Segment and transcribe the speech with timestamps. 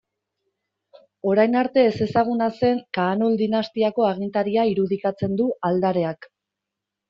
[1.31, 6.31] Orain arte ezezaguna zen Kaanul dinastiako agintaria irudikatzen du aldareak.